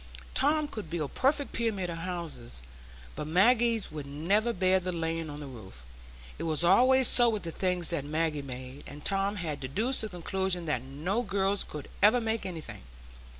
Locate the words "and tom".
8.87-9.35